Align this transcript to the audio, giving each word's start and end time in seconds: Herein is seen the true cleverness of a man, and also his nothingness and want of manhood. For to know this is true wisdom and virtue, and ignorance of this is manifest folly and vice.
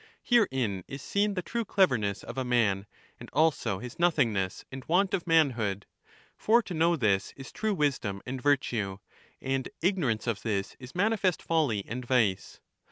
Herein 0.23 0.83
is 0.87 1.03
seen 1.03 1.35
the 1.35 1.43
true 1.43 1.63
cleverness 1.63 2.23
of 2.23 2.35
a 2.35 2.43
man, 2.43 2.87
and 3.19 3.29
also 3.33 3.77
his 3.77 3.99
nothingness 3.99 4.65
and 4.71 4.83
want 4.85 5.13
of 5.13 5.27
manhood. 5.27 5.85
For 6.35 6.63
to 6.63 6.73
know 6.73 6.95
this 6.95 7.33
is 7.37 7.51
true 7.51 7.75
wisdom 7.75 8.19
and 8.25 8.41
virtue, 8.41 8.97
and 9.41 9.69
ignorance 9.79 10.25
of 10.25 10.41
this 10.41 10.75
is 10.79 10.95
manifest 10.95 11.43
folly 11.43 11.85
and 11.87 12.03
vice. 12.03 12.59